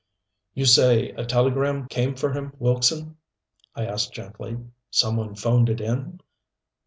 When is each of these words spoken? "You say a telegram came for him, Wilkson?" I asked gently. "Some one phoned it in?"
"You 0.55 0.65
say 0.65 1.11
a 1.11 1.23
telegram 1.27 1.87
came 1.87 2.15
for 2.15 2.33
him, 2.33 2.53
Wilkson?" 2.57 3.17
I 3.75 3.85
asked 3.85 4.13
gently. 4.13 4.57
"Some 4.89 5.15
one 5.15 5.35
phoned 5.35 5.69
it 5.69 5.79
in?" 5.79 6.21